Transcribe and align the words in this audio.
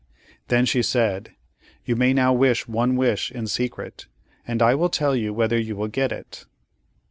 Then 0.47 0.65
she 0.65 0.81
said: 0.81 1.33
"You 1.85 1.95
may 1.95 2.11
now 2.11 2.33
wish 2.33 2.67
one 2.67 2.95
wish 2.95 3.31
in 3.31 3.45
secret, 3.45 4.07
and 4.47 4.59
I 4.59 4.73
will 4.73 4.89
tell 4.89 5.15
you 5.15 5.31
whether 5.31 5.59
you 5.59 5.75
will 5.75 5.89
get 5.89 6.11
it." 6.11 6.47